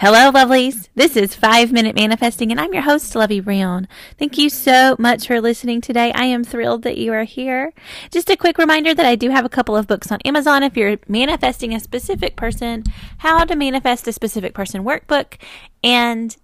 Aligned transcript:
Hello, 0.00 0.30
lovelies. 0.30 0.86
This 0.94 1.16
is 1.16 1.34
Five 1.34 1.72
Minute 1.72 1.96
Manifesting, 1.96 2.52
and 2.52 2.60
I'm 2.60 2.72
your 2.72 2.84
host, 2.84 3.16
Lovey 3.16 3.40
Brown. 3.40 3.88
Thank 4.16 4.38
you 4.38 4.48
so 4.48 4.94
much 4.96 5.26
for 5.26 5.40
listening 5.40 5.80
today. 5.80 6.12
I 6.12 6.26
am 6.26 6.44
thrilled 6.44 6.84
that 6.84 6.98
you 6.98 7.12
are 7.12 7.24
here. 7.24 7.72
Just 8.12 8.30
a 8.30 8.36
quick 8.36 8.58
reminder 8.58 8.94
that 8.94 9.04
I 9.04 9.16
do 9.16 9.30
have 9.30 9.44
a 9.44 9.48
couple 9.48 9.76
of 9.76 9.88
books 9.88 10.12
on 10.12 10.20
Amazon 10.24 10.62
if 10.62 10.76
you're 10.76 10.98
manifesting 11.08 11.74
a 11.74 11.80
specific 11.80 12.36
person, 12.36 12.84
How 13.16 13.44
to 13.44 13.56
Manifest 13.56 14.06
a 14.06 14.12
Specific 14.12 14.54
Person 14.54 14.84
workbook, 14.84 15.34
and 15.82 16.36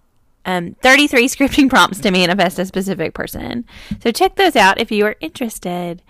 um, 0.43 0.75
33 0.81 1.25
scripting 1.29 1.69
prompts 1.69 2.01
to 2.01 2.11
manifest 2.11 2.59
a 2.59 2.65
specific 2.65 3.13
person. 3.13 3.63
So 4.03 4.11
check 4.11 4.35
those 4.35 4.57
out 4.57 4.81
if 4.81 4.91
you 4.91 5.05
are 5.05 5.15
interested. 5.21 6.01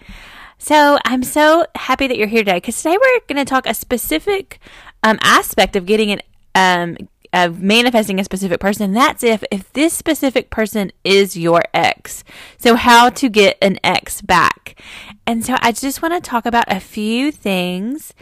So 0.58 0.98
I'm 1.06 1.22
so 1.22 1.68
happy 1.76 2.08
that 2.08 2.18
you're 2.18 2.26
here 2.26 2.42
today 2.42 2.58
because 2.58 2.82
today 2.82 2.98
we're 3.00 3.20
going 3.28 3.38
to 3.38 3.48
talk 3.48 3.68
a 3.68 3.76
specific 3.76 4.60
um, 5.04 5.20
aspect 5.22 5.76
of 5.76 5.86
getting 5.86 6.12
an 6.12 6.22
um, 6.56 6.98
of 7.36 7.62
manifesting 7.62 8.18
a 8.18 8.24
specific 8.24 8.62
person. 8.62 8.94
That's 8.94 9.22
if 9.22 9.44
if 9.52 9.72
this 9.74 9.94
specific 9.94 10.50
person 10.50 10.92
is 11.04 11.36
your 11.36 11.64
ex. 11.74 12.24
So 12.58 12.76
how 12.76 13.10
to 13.10 13.30
get 13.30 13.58
an 13.62 13.78
ex 13.84 14.22
back. 14.22 14.82
And 15.28 15.46
so 15.46 15.58
I 15.60 15.74
just 15.74 16.02
want 16.02 16.14
to 16.14 16.28
talk 16.28 16.46
about 16.46 16.66
a 16.68 16.80
few 16.80 17.32
things 17.32 18.14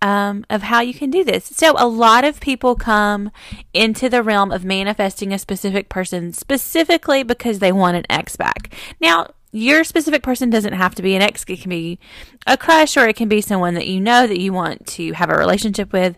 um, 0.00 0.46
of 0.48 0.62
how 0.62 0.80
you 0.80 0.94
can 0.94 1.10
do 1.10 1.24
this. 1.24 1.44
So 1.46 1.74
a 1.76 1.86
lot 1.86 2.24
of 2.24 2.40
people 2.40 2.76
come 2.76 3.32
into 3.74 4.08
the 4.08 4.22
realm 4.22 4.52
of 4.52 4.64
manifesting 4.64 5.32
a 5.32 5.38
specific 5.38 5.88
person 5.88 6.32
specifically 6.32 7.24
because 7.24 7.58
they 7.58 7.72
want 7.72 7.96
an 7.96 8.04
ex 8.08 8.36
back. 8.36 8.72
Now 9.00 9.30
your 9.52 9.84
specific 9.84 10.22
person 10.22 10.50
doesn't 10.50 10.72
have 10.72 10.94
to 10.94 11.02
be 11.02 11.14
an 11.14 11.22
ex. 11.22 11.44
It 11.48 11.60
can 11.60 11.70
be 11.70 11.98
a 12.46 12.56
crush 12.56 12.96
or 12.96 13.08
it 13.08 13.16
can 13.16 13.28
be 13.28 13.40
someone 13.40 13.74
that 13.74 13.86
you 13.86 14.00
know 14.00 14.26
that 14.26 14.38
you 14.38 14.52
want 14.52 14.86
to 14.88 15.12
have 15.12 15.30
a 15.30 15.36
relationship 15.36 15.92
with. 15.92 16.16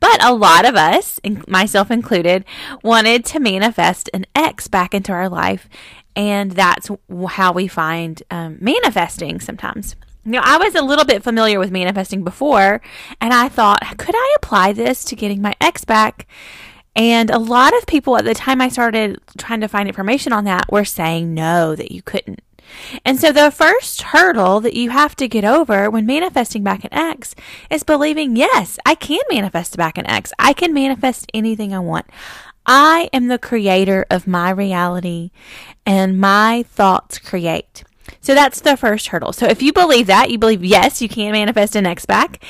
But 0.00 0.22
a 0.22 0.34
lot 0.34 0.64
of 0.64 0.74
us, 0.74 1.20
myself 1.46 1.90
included, 1.90 2.44
wanted 2.82 3.24
to 3.26 3.40
manifest 3.40 4.10
an 4.12 4.26
ex 4.34 4.66
back 4.66 4.94
into 4.94 5.12
our 5.12 5.28
life. 5.28 5.68
And 6.16 6.50
that's 6.52 6.90
how 7.28 7.52
we 7.52 7.68
find 7.68 8.22
um, 8.30 8.58
manifesting 8.60 9.40
sometimes. 9.40 9.94
Now, 10.24 10.42
I 10.44 10.56
was 10.58 10.74
a 10.74 10.82
little 10.82 11.04
bit 11.04 11.22
familiar 11.22 11.58
with 11.58 11.70
manifesting 11.72 12.22
before, 12.22 12.80
and 13.20 13.32
I 13.32 13.48
thought, 13.48 13.98
could 13.98 14.14
I 14.14 14.36
apply 14.36 14.72
this 14.72 15.04
to 15.04 15.16
getting 15.16 15.40
my 15.40 15.54
ex 15.60 15.84
back? 15.84 16.28
And 16.94 17.30
a 17.30 17.38
lot 17.38 17.76
of 17.76 17.86
people 17.86 18.16
at 18.16 18.24
the 18.24 18.34
time 18.34 18.60
I 18.60 18.68
started 18.68 19.18
trying 19.38 19.60
to 19.60 19.68
find 19.68 19.88
information 19.88 20.32
on 20.32 20.44
that 20.44 20.70
were 20.70 20.84
saying 20.84 21.32
no, 21.32 21.74
that 21.74 21.90
you 21.90 22.02
couldn't. 22.02 22.40
And 23.04 23.18
so 23.18 23.32
the 23.32 23.50
first 23.50 24.02
hurdle 24.02 24.60
that 24.60 24.74
you 24.74 24.90
have 24.90 25.16
to 25.16 25.28
get 25.28 25.44
over 25.44 25.90
when 25.90 26.06
manifesting 26.06 26.62
back 26.62 26.84
an 26.84 26.92
ex 26.92 27.34
is 27.70 27.82
believing, 27.82 28.36
yes, 28.36 28.78
I 28.86 28.94
can 28.94 29.20
manifest 29.30 29.76
back 29.76 29.98
an 29.98 30.06
ex. 30.06 30.32
I 30.38 30.52
can 30.52 30.72
manifest 30.72 31.30
anything 31.34 31.74
I 31.74 31.80
want. 31.80 32.06
I 32.64 33.10
am 33.12 33.28
the 33.28 33.38
creator 33.38 34.06
of 34.10 34.26
my 34.26 34.50
reality 34.50 35.30
and 35.84 36.20
my 36.20 36.64
thoughts 36.68 37.18
create. 37.18 37.84
So 38.20 38.34
that's 38.34 38.60
the 38.60 38.76
first 38.76 39.08
hurdle. 39.08 39.32
So 39.32 39.46
if 39.46 39.62
you 39.62 39.72
believe 39.72 40.06
that, 40.06 40.30
you 40.30 40.38
believe, 40.38 40.64
yes, 40.64 41.02
you 41.02 41.08
can 41.08 41.32
manifest 41.32 41.76
an 41.76 41.86
ex 41.86 42.06
back. 42.06 42.44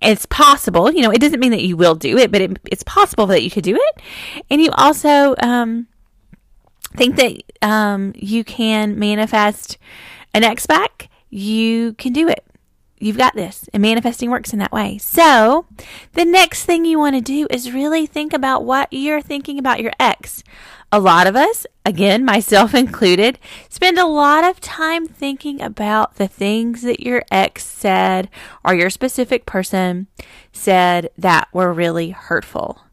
It's 0.00 0.26
possible. 0.26 0.92
You 0.92 1.02
know, 1.02 1.10
it 1.10 1.20
doesn't 1.20 1.40
mean 1.40 1.52
that 1.52 1.62
you 1.62 1.76
will 1.76 1.94
do 1.94 2.18
it, 2.18 2.30
but 2.30 2.40
it, 2.40 2.58
it's 2.70 2.82
possible 2.84 3.26
that 3.26 3.42
you 3.42 3.50
could 3.50 3.64
do 3.64 3.76
it. 3.76 4.02
And 4.50 4.60
you 4.60 4.70
also, 4.72 5.34
um, 5.42 5.88
think 6.96 7.16
that 7.16 7.42
um, 7.62 8.12
you 8.16 8.44
can 8.44 8.98
manifest 8.98 9.78
an 10.34 10.44
ex 10.44 10.66
back, 10.66 11.08
you 11.30 11.94
can 11.94 12.12
do 12.12 12.28
it. 12.28 12.44
You've 12.98 13.18
got 13.18 13.34
this. 13.34 13.68
And 13.72 13.82
manifesting 13.82 14.30
works 14.30 14.52
in 14.52 14.58
that 14.58 14.72
way. 14.72 14.96
So, 14.98 15.66
the 16.14 16.24
next 16.24 16.64
thing 16.64 16.84
you 16.84 16.98
want 16.98 17.14
to 17.14 17.20
do 17.20 17.46
is 17.50 17.72
really 17.72 18.06
think 18.06 18.32
about 18.32 18.64
what 18.64 18.88
you're 18.90 19.20
thinking 19.20 19.58
about 19.58 19.80
your 19.80 19.92
ex. 20.00 20.42
A 20.90 21.00
lot 21.00 21.26
of 21.26 21.36
us, 21.36 21.66
again, 21.84 22.24
myself 22.24 22.74
included, 22.74 23.38
spend 23.68 23.98
a 23.98 24.06
lot 24.06 24.44
of 24.44 24.60
time 24.60 25.06
thinking 25.06 25.60
about 25.60 26.16
the 26.16 26.28
things 26.28 26.82
that 26.82 27.00
your 27.00 27.22
ex 27.30 27.64
said 27.66 28.30
or 28.64 28.74
your 28.74 28.90
specific 28.90 29.44
person 29.44 30.06
said 30.52 31.10
that 31.18 31.48
were 31.52 31.72
really 31.72 32.10
hurtful. 32.10 32.85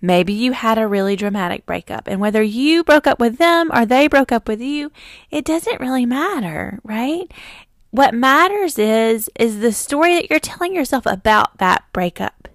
Maybe 0.00 0.32
you 0.32 0.52
had 0.52 0.78
a 0.78 0.86
really 0.86 1.16
dramatic 1.16 1.64
breakup, 1.64 2.06
and 2.06 2.20
whether 2.20 2.42
you 2.42 2.84
broke 2.84 3.06
up 3.06 3.18
with 3.18 3.38
them 3.38 3.70
or 3.72 3.86
they 3.86 4.08
broke 4.08 4.30
up 4.30 4.46
with 4.46 4.60
you, 4.60 4.92
it 5.30 5.44
doesn't 5.44 5.80
really 5.80 6.06
matter, 6.06 6.80
right? 6.84 7.30
What 7.90 8.14
matters 8.14 8.78
is 8.78 9.30
is 9.38 9.60
the 9.60 9.72
story 9.72 10.14
that 10.14 10.28
you're 10.28 10.38
telling 10.38 10.74
yourself 10.74 11.06
about 11.06 11.58
that 11.58 11.84
breakup. 11.92 12.48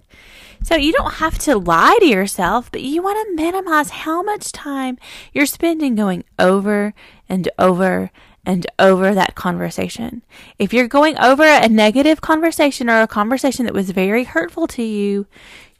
So 0.62 0.76
you 0.76 0.92
don't 0.92 1.14
have 1.14 1.38
to 1.40 1.58
lie 1.58 1.98
to 1.98 2.06
yourself, 2.06 2.70
but 2.70 2.82
you 2.82 3.02
want 3.02 3.18
to 3.26 3.34
minimize 3.34 3.90
how 3.90 4.22
much 4.22 4.52
time 4.52 4.98
you're 5.32 5.46
spending 5.46 5.96
going 5.96 6.22
over 6.38 6.94
and 7.28 7.48
over 7.58 8.12
and 8.46 8.66
over 8.78 9.14
that 9.14 9.34
conversation. 9.34 10.22
If 10.58 10.72
you're 10.72 10.88
going 10.88 11.18
over 11.18 11.44
a 11.44 11.68
negative 11.68 12.20
conversation 12.20 12.88
or 12.88 13.02
a 13.02 13.08
conversation 13.08 13.64
that 13.66 13.74
was 13.74 13.90
very 13.90 14.24
hurtful 14.24 14.68
to 14.68 14.82
you, 14.82 15.26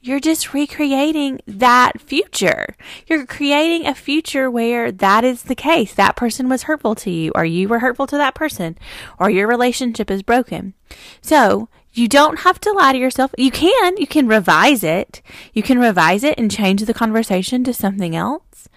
you're 0.03 0.21
just 0.21 0.53
recreating 0.53 1.41
that 1.47 2.01
future. 2.01 2.77
You're 3.07 3.25
creating 3.25 3.87
a 3.87 3.95
future 3.95 4.51
where 4.51 4.91
that 4.91 5.23
is 5.23 5.45
the 5.45 5.55
case. 5.55 5.95
That 5.95 6.17
person 6.17 6.49
was 6.49 6.65
hurtful 6.65 6.97
to 6.97 7.11
you, 7.11 7.31
or 7.37 7.45
you 7.45 7.69
were 7.69 7.79
hurtful 7.79 8.09
to 8.09 8.17
that 8.17 8.35
person, 8.35 8.77
or 9.19 9.31
your 9.31 9.47
relationship 9.47 10.11
is 10.11 10.23
broken. 10.23 10.75
So, 11.21 11.69
you 11.93 12.09
don't 12.09 12.41
have 12.41 12.59
to 12.61 12.73
lie 12.73 12.93
to 12.93 12.99
yourself. 12.99 13.35
You 13.39 13.51
can, 13.51 13.97
you 13.99 14.07
can 14.07 14.27
revise 14.27 14.83
it. 14.83 15.23
You 15.53 15.63
can 15.63 15.79
revise 15.79 16.25
it 16.25 16.39
and 16.39 16.51
change 16.51 16.83
the 16.83 16.95
conversation 16.95 17.63
to 17.65 17.73
something 17.73 18.17
else 18.17 18.69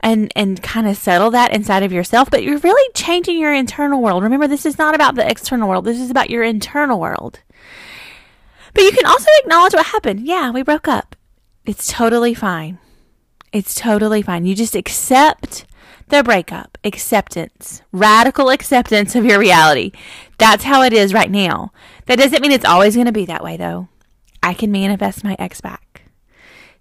and 0.00 0.30
and 0.36 0.62
kind 0.62 0.86
of 0.86 0.96
settle 0.96 1.30
that 1.30 1.52
inside 1.52 1.82
of 1.82 1.92
yourself 1.92 2.30
but 2.30 2.42
you're 2.42 2.58
really 2.58 2.92
changing 2.92 3.38
your 3.38 3.54
internal 3.54 4.02
world 4.02 4.22
remember 4.22 4.46
this 4.46 4.66
is 4.66 4.76
not 4.76 4.94
about 4.94 5.14
the 5.14 5.28
external 5.28 5.68
world 5.68 5.84
this 5.86 5.98
is 5.98 6.10
about 6.10 6.28
your 6.28 6.42
internal 6.42 7.00
world 7.00 7.40
but 8.74 8.82
you 8.82 8.92
can 8.92 9.06
also 9.06 9.28
acknowledge 9.42 9.72
what 9.72 9.86
happened. 9.86 10.26
Yeah, 10.26 10.50
we 10.50 10.62
broke 10.62 10.88
up. 10.88 11.16
It's 11.64 11.90
totally 11.90 12.34
fine. 12.34 12.78
It's 13.52 13.74
totally 13.74 14.20
fine. 14.20 14.44
You 14.44 14.54
just 14.54 14.74
accept 14.74 15.64
the 16.08 16.22
breakup, 16.22 16.76
acceptance, 16.84 17.82
radical 17.92 18.50
acceptance 18.50 19.14
of 19.14 19.24
your 19.24 19.38
reality. 19.38 19.92
That's 20.38 20.64
how 20.64 20.82
it 20.82 20.92
is 20.92 21.14
right 21.14 21.30
now. 21.30 21.72
That 22.06 22.18
doesn't 22.18 22.42
mean 22.42 22.52
it's 22.52 22.64
always 22.64 22.94
going 22.94 23.06
to 23.06 23.12
be 23.12 23.24
that 23.26 23.44
way, 23.44 23.56
though. 23.56 23.88
I 24.42 24.54
can 24.54 24.70
manifest 24.70 25.24
my 25.24 25.36
ex 25.38 25.60
back. 25.60 25.83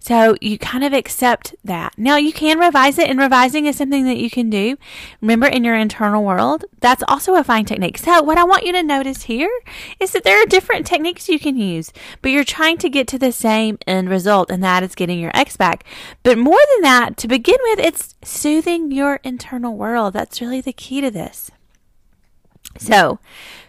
So 0.04 0.36
you 0.42 0.58
kind 0.58 0.84
of 0.84 0.92
accept 0.92 1.56
that. 1.64 1.94
Now 1.98 2.18
you 2.18 2.34
can 2.34 2.60
revise 2.60 3.00
it, 3.00 3.10
and 3.10 3.18
revising 3.18 3.68
is 3.68 3.78
something 3.78 4.04
that 4.04 4.18
you 4.18 4.30
can 4.30 4.50
do. 4.50 4.76
Remember, 5.22 5.48
in 5.48 5.64
your 5.64 5.78
internal 5.78 6.26
world, 6.26 6.66
that's 6.82 7.06
also 7.08 7.36
a 7.36 7.44
fine 7.44 7.64
technique. 7.64 7.98
So 7.98 8.22
what 8.22 8.38
I 8.38 8.44
want 8.44 8.66
you 8.66 8.74
to 8.74 8.84
notice 8.84 9.24
here 9.24 9.50
is 10.02 10.12
that 10.12 10.26
there 10.26 10.44
are 10.44 10.46
different 10.46 10.86
techniques 10.86 11.30
you 11.30 11.40
can 11.40 11.56
use, 11.56 11.94
but 12.22 12.32
you're 12.32 12.44
trying 12.44 12.78
to 12.80 12.90
get 12.90 13.08
to 13.08 13.18
the 13.18 13.32
same 13.32 13.78
end 13.88 14.10
result, 14.10 14.52
and 14.52 14.62
that 14.62 14.84
is 14.84 14.94
getting 14.94 15.20
your 15.20 15.32
ex 15.34 15.56
back. 15.56 15.86
But 16.22 16.38
more 16.38 16.60
than 16.74 16.82
that, 16.82 17.16
to 17.20 17.30
begin 17.30 17.58
with, 17.62 17.80
it's 17.80 18.16
soothing 18.26 18.92
your 18.92 19.22
internal 19.24 19.78
world. 19.78 20.16
That's 20.16 20.42
really 20.42 20.60
the 20.60 20.74
key 20.74 21.00
to 21.00 21.12
this. 21.12 21.50
So, 22.78 23.20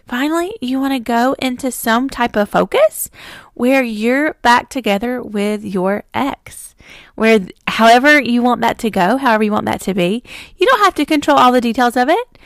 finally, 0.07 0.55
you 0.61 0.79
want 0.79 0.93
to 0.93 0.99
go 0.99 1.35
into 1.39 1.71
some 1.71 2.09
type 2.09 2.35
of 2.35 2.49
focus 2.49 3.09
where 3.53 3.83
you're 3.83 4.33
back 4.35 4.69
together 4.69 5.21
with 5.21 5.63
your 5.63 6.03
ex. 6.13 6.75
Where, 7.15 7.47
however 7.67 8.21
you 8.21 8.41
want 8.41 8.61
that 8.61 8.77
to 8.79 8.89
go, 8.89 9.17
however 9.17 9.43
you 9.43 9.51
want 9.51 9.65
that 9.65 9.81
to 9.81 9.93
be, 9.93 10.23
you 10.57 10.65
don't 10.67 10.83
have 10.83 10.95
to 10.95 11.05
control 11.05 11.37
all 11.37 11.51
the 11.51 11.61
details 11.61 11.95
of 11.95 12.09
it. 12.09 12.39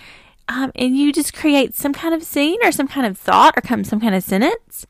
Um, 0.47 0.71
and 0.75 0.97
you 0.97 1.13
just 1.13 1.33
create 1.33 1.75
some 1.75 1.93
kind 1.93 2.13
of 2.13 2.23
scene 2.23 2.57
or 2.63 2.71
some 2.71 2.87
kind 2.87 3.05
of 3.05 3.17
thought 3.17 3.53
or 3.55 3.61
come 3.61 3.83
some 3.83 3.99
kind 3.99 4.15
of 4.15 4.23
sentence, 4.23 4.87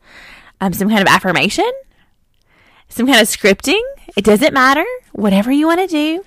um, 0.62 0.73
some 0.73 0.88
kind 0.88 1.01
of 1.01 1.07
affirmation, 1.07 1.69
some 2.88 3.05
kind 3.05 3.19
of 3.19 3.27
scripting. 3.27 3.81
It 4.15 4.23
doesn't 4.23 4.53
matter. 4.53 4.85
Whatever 5.12 5.51
you 5.51 5.67
want 5.67 5.81
to 5.81 5.88
do 5.88 6.23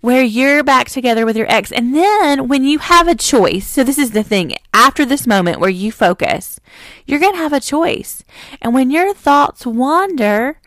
where 0.00 0.22
you're 0.22 0.64
back 0.64 0.88
together 0.88 1.26
with 1.26 1.36
your 1.36 1.50
ex. 1.50 1.70
And 1.70 1.94
then 1.94 2.48
when 2.48 2.64
you 2.64 2.78
have 2.78 3.06
a 3.06 3.14
choice, 3.14 3.66
so 3.66 3.84
this 3.84 3.98
is 3.98 4.12
the 4.12 4.22
thing, 4.22 4.56
after 4.72 5.04
this 5.04 5.26
moment 5.26 5.60
where 5.60 5.70
you 5.70 5.92
focus, 5.92 6.58
you're 7.06 7.20
going 7.20 7.34
to 7.34 7.38
have 7.38 7.52
a 7.52 7.60
choice. 7.60 8.24
And 8.62 8.72
when 8.72 8.90
your 8.90 9.12
thoughts 9.12 9.66
wander, 9.66 10.58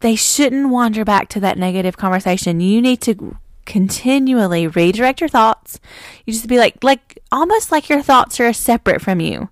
they 0.00 0.16
shouldn't 0.16 0.70
wander 0.70 1.04
back 1.04 1.28
to 1.30 1.40
that 1.40 1.58
negative 1.58 1.96
conversation. 1.96 2.60
You 2.60 2.80
need 2.80 3.00
to 3.02 3.36
continually 3.64 4.66
redirect 4.66 5.20
your 5.20 5.28
thoughts. 5.28 5.78
You 6.26 6.32
just 6.32 6.48
be 6.48 6.58
like, 6.58 6.82
like, 6.82 7.18
almost 7.30 7.70
like 7.70 7.88
your 7.88 8.02
thoughts 8.02 8.40
are 8.40 8.52
separate 8.52 9.00
from 9.00 9.20
you. 9.20 9.48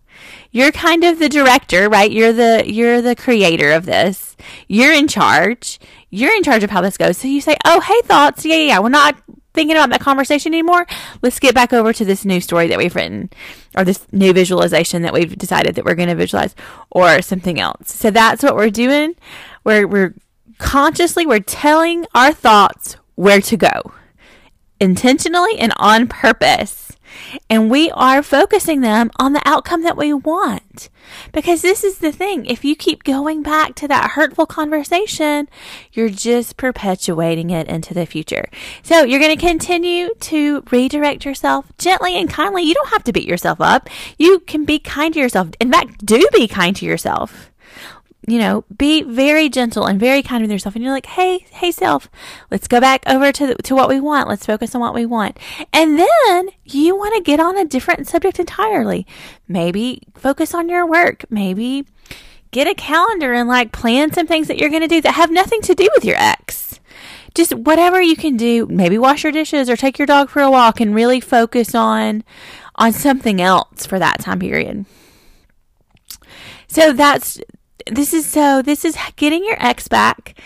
You're 0.50 0.72
kind 0.72 1.04
of 1.04 1.18
the 1.18 1.28
director, 1.28 1.88
right? 1.88 2.10
You're 2.10 2.32
the, 2.32 2.64
you're 2.66 3.00
the 3.00 3.16
creator 3.16 3.72
of 3.72 3.86
this. 3.86 4.36
You're 4.68 4.92
in 4.92 5.08
charge 5.08 5.78
you're 6.10 6.34
in 6.34 6.42
charge 6.42 6.64
of 6.64 6.70
how 6.70 6.80
this 6.80 6.96
goes. 6.96 7.16
So 7.16 7.28
you 7.28 7.40
say, 7.40 7.56
oh, 7.64 7.80
hey, 7.80 8.00
thoughts. 8.02 8.44
Yeah, 8.44 8.56
yeah, 8.56 8.66
yeah. 8.66 8.78
We're 8.80 8.88
not 8.88 9.16
thinking 9.54 9.76
about 9.76 9.90
that 9.90 10.00
conversation 10.00 10.52
anymore. 10.52 10.86
Let's 11.22 11.38
get 11.38 11.54
back 11.54 11.72
over 11.72 11.92
to 11.92 12.04
this 12.04 12.24
new 12.24 12.40
story 12.40 12.68
that 12.68 12.78
we've 12.78 12.94
written 12.94 13.30
or 13.76 13.84
this 13.84 14.06
new 14.12 14.32
visualization 14.32 15.02
that 15.02 15.12
we've 15.12 15.36
decided 15.38 15.76
that 15.76 15.84
we're 15.84 15.94
going 15.94 16.08
to 16.08 16.14
visualize 16.14 16.54
or 16.90 17.22
something 17.22 17.60
else. 17.60 17.92
So 17.92 18.10
that's 18.10 18.42
what 18.42 18.56
we're 18.56 18.70
doing. 18.70 19.14
We're, 19.64 19.86
we're 19.86 20.14
consciously 20.58 21.26
we're 21.26 21.40
telling 21.40 22.06
our 22.14 22.32
thoughts 22.32 22.96
where 23.14 23.40
to 23.40 23.56
go 23.56 23.92
intentionally 24.80 25.58
and 25.58 25.72
on 25.76 26.08
purpose. 26.08 26.89
And 27.48 27.70
we 27.70 27.90
are 27.92 28.22
focusing 28.22 28.80
them 28.80 29.10
on 29.18 29.32
the 29.32 29.42
outcome 29.44 29.82
that 29.82 29.96
we 29.96 30.12
want. 30.12 30.88
Because 31.32 31.62
this 31.62 31.82
is 31.84 31.98
the 31.98 32.12
thing. 32.12 32.46
If 32.46 32.64
you 32.64 32.76
keep 32.76 33.04
going 33.04 33.42
back 33.42 33.74
to 33.76 33.88
that 33.88 34.12
hurtful 34.12 34.46
conversation, 34.46 35.48
you're 35.92 36.08
just 36.08 36.56
perpetuating 36.56 37.50
it 37.50 37.68
into 37.68 37.94
the 37.94 38.06
future. 38.06 38.48
So 38.82 39.02
you're 39.04 39.20
going 39.20 39.36
to 39.36 39.46
continue 39.46 40.14
to 40.20 40.62
redirect 40.70 41.24
yourself 41.24 41.66
gently 41.78 42.16
and 42.16 42.28
kindly. 42.28 42.62
You 42.62 42.74
don't 42.74 42.90
have 42.90 43.04
to 43.04 43.12
beat 43.12 43.28
yourself 43.28 43.60
up. 43.60 43.88
You 44.18 44.40
can 44.40 44.64
be 44.64 44.78
kind 44.78 45.14
to 45.14 45.20
yourself. 45.20 45.50
In 45.60 45.70
fact, 45.72 46.04
do 46.04 46.26
be 46.32 46.46
kind 46.46 46.76
to 46.76 46.86
yourself 46.86 47.49
you 48.26 48.38
know, 48.38 48.64
be 48.76 49.02
very 49.02 49.48
gentle 49.48 49.86
and 49.86 49.98
very 49.98 50.22
kind 50.22 50.42
with 50.42 50.50
yourself. 50.50 50.74
And 50.74 50.84
you're 50.84 50.92
like, 50.92 51.06
hey, 51.06 51.46
hey, 51.50 51.70
self, 51.70 52.10
let's 52.50 52.68
go 52.68 52.80
back 52.80 53.02
over 53.06 53.32
to, 53.32 53.46
the, 53.46 53.54
to 53.54 53.74
what 53.74 53.88
we 53.88 53.98
want. 53.98 54.28
Let's 54.28 54.46
focus 54.46 54.74
on 54.74 54.80
what 54.80 54.94
we 54.94 55.06
want. 55.06 55.38
And 55.72 55.98
then 55.98 56.50
you 56.64 56.96
want 56.96 57.14
to 57.16 57.22
get 57.22 57.40
on 57.40 57.56
a 57.56 57.64
different 57.64 58.08
subject 58.08 58.38
entirely. 58.38 59.06
Maybe 59.48 60.02
focus 60.14 60.54
on 60.54 60.68
your 60.68 60.86
work. 60.86 61.24
Maybe 61.30 61.86
get 62.50 62.66
a 62.66 62.74
calendar 62.74 63.32
and 63.32 63.48
like 63.48 63.72
plan 63.72 64.12
some 64.12 64.26
things 64.26 64.48
that 64.48 64.58
you're 64.58 64.70
going 64.70 64.82
to 64.82 64.88
do 64.88 65.00
that 65.00 65.14
have 65.14 65.30
nothing 65.30 65.62
to 65.62 65.74
do 65.74 65.88
with 65.94 66.04
your 66.04 66.16
ex. 66.16 66.78
Just 67.34 67.54
whatever 67.54 68.02
you 68.02 68.16
can 68.16 68.36
do. 68.36 68.66
Maybe 68.66 68.98
wash 68.98 69.22
your 69.22 69.32
dishes 69.32 69.70
or 69.70 69.76
take 69.76 69.98
your 69.98 70.06
dog 70.06 70.28
for 70.28 70.42
a 70.42 70.50
walk 70.50 70.80
and 70.80 70.94
really 70.94 71.20
focus 71.20 71.74
on, 71.74 72.24
on 72.74 72.92
something 72.92 73.40
else 73.40 73.86
for 73.86 73.98
that 73.98 74.20
time 74.20 74.40
period. 74.40 74.84
So 76.66 76.92
that's 76.92 77.40
this 77.86 78.12
is 78.14 78.26
so 78.26 78.62
this 78.62 78.84
is 78.84 78.96
getting 79.16 79.44
your 79.44 79.56
ex 79.60 79.88
back. 79.88 80.36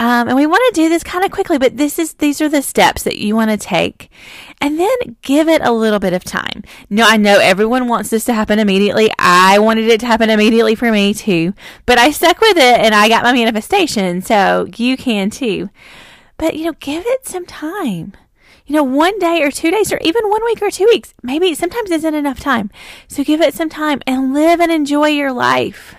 Um, 0.00 0.28
and 0.28 0.36
we 0.36 0.46
want 0.46 0.62
to 0.74 0.80
do 0.80 0.88
this 0.88 1.04
kind 1.04 1.26
of 1.26 1.30
quickly, 1.30 1.58
but 1.58 1.76
this 1.76 1.98
is 1.98 2.14
these 2.14 2.40
are 2.40 2.48
the 2.48 2.62
steps 2.62 3.02
that 3.02 3.18
you 3.18 3.36
want 3.36 3.50
to 3.50 3.58
take, 3.58 4.10
and 4.58 4.80
then 4.80 5.16
give 5.20 5.46
it 5.46 5.60
a 5.60 5.72
little 5.72 5.98
bit 5.98 6.14
of 6.14 6.24
time. 6.24 6.64
No, 6.88 7.04
I 7.06 7.18
know 7.18 7.38
everyone 7.38 7.86
wants 7.86 8.08
this 8.08 8.24
to 8.24 8.32
happen 8.32 8.58
immediately. 8.58 9.10
I 9.18 9.58
wanted 9.58 9.88
it 9.88 10.00
to 10.00 10.06
happen 10.06 10.30
immediately 10.30 10.74
for 10.74 10.90
me 10.90 11.12
too, 11.12 11.52
but 11.84 11.98
I 11.98 12.12
stuck 12.12 12.40
with 12.40 12.56
it 12.56 12.80
and 12.80 12.94
I 12.94 13.10
got 13.10 13.24
my 13.24 13.34
manifestation, 13.34 14.22
so 14.22 14.66
you 14.74 14.96
can 14.96 15.28
too. 15.28 15.68
But 16.38 16.56
you 16.56 16.64
know, 16.64 16.74
give 16.80 17.04
it 17.06 17.26
some 17.26 17.44
time. 17.44 18.14
You 18.64 18.76
know, 18.76 18.84
one 18.84 19.18
day 19.18 19.42
or 19.42 19.50
two 19.50 19.70
days 19.70 19.92
or 19.92 19.98
even 20.00 20.30
one 20.30 20.44
week 20.44 20.62
or 20.62 20.70
two 20.70 20.86
weeks, 20.86 21.12
maybe 21.22 21.54
sometimes 21.54 21.90
isn't 21.90 22.14
enough 22.14 22.40
time. 22.40 22.70
So 23.06 23.22
give 23.22 23.42
it 23.42 23.52
some 23.52 23.68
time 23.68 24.00
and 24.06 24.32
live 24.32 24.60
and 24.60 24.72
enjoy 24.72 25.08
your 25.08 25.32
life. 25.32 25.94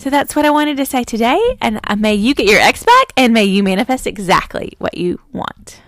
So 0.00 0.08
that's 0.08 0.34
what 0.34 0.46
I 0.46 0.50
wanted 0.50 0.78
to 0.78 0.86
say 0.86 1.04
today. 1.04 1.38
And 1.60 1.78
uh, 1.84 1.94
may 1.94 2.14
you 2.14 2.34
get 2.34 2.46
your 2.46 2.58
ex 2.58 2.82
back 2.82 3.12
and 3.18 3.34
may 3.34 3.44
you 3.44 3.62
manifest 3.62 4.06
exactly 4.06 4.72
what 4.78 4.96
you 4.96 5.20
want. 5.30 5.82